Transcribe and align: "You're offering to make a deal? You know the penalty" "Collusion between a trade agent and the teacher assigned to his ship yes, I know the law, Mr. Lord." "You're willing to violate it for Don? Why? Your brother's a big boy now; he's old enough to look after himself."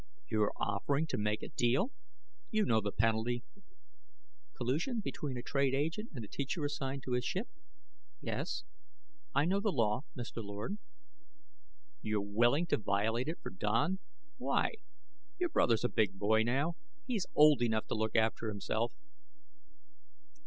"You're 0.31 0.51
offering 0.55 1.05
to 1.11 1.17
make 1.19 1.43
a 1.43 1.49
deal? 1.49 1.91
You 2.49 2.65
know 2.65 2.81
the 2.81 2.91
penalty" 2.91 3.43
"Collusion 4.57 4.99
between 4.99 5.37
a 5.37 5.43
trade 5.43 5.75
agent 5.75 6.09
and 6.15 6.23
the 6.23 6.27
teacher 6.27 6.65
assigned 6.65 7.03
to 7.03 7.11
his 7.11 7.23
ship 7.23 7.47
yes, 8.19 8.63
I 9.35 9.45
know 9.45 9.59
the 9.59 9.71
law, 9.71 10.05
Mr. 10.17 10.43
Lord." 10.43 10.79
"You're 12.01 12.19
willing 12.19 12.65
to 12.69 12.77
violate 12.77 13.27
it 13.27 13.39
for 13.43 13.51
Don? 13.51 13.99
Why? 14.39 14.71
Your 15.39 15.49
brother's 15.49 15.83
a 15.83 15.87
big 15.89 16.13
boy 16.17 16.41
now; 16.41 16.73
he's 17.05 17.27
old 17.35 17.61
enough 17.61 17.85
to 17.85 17.93
look 17.93 18.15
after 18.15 18.47
himself." 18.47 18.93